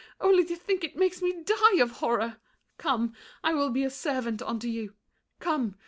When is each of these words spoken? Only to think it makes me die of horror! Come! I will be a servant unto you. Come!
Only 0.19 0.43
to 0.45 0.55
think 0.55 0.83
it 0.83 0.95
makes 0.95 1.21
me 1.21 1.43
die 1.43 1.77
of 1.79 1.91
horror! 1.91 2.37
Come! 2.79 3.13
I 3.43 3.53
will 3.53 3.69
be 3.69 3.83
a 3.83 3.89
servant 3.91 4.41
unto 4.41 4.67
you. 4.67 4.95
Come! 5.39 5.75